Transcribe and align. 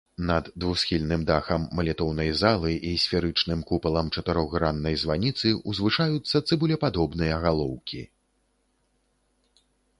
Над 0.27 0.45
двухсхільным 0.61 1.25
дахам 1.31 1.65
малітоўнай 1.79 2.31
залы 2.41 2.71
і 2.93 2.93
сферычным 3.03 3.59
купалам 3.73 4.09
чатырохграннай 4.15 4.95
званіцы 5.03 5.47
ўзвышаюцца 5.69 6.37
цыбулепадобныя 6.51 7.35
галоўкі. 7.47 8.01